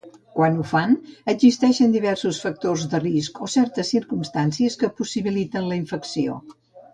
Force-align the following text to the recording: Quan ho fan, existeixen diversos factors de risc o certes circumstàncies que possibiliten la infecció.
Quan 0.35 0.53
ho 0.61 0.63
fan, 0.69 0.93
existeixen 1.33 1.93
diversos 1.95 2.39
factors 2.45 2.85
de 2.93 3.01
risc 3.03 3.37
o 3.49 3.51
certes 3.57 3.93
circumstàncies 3.97 4.79
que 4.81 4.91
possibiliten 5.03 5.69
la 5.69 5.79
infecció. 5.85 6.41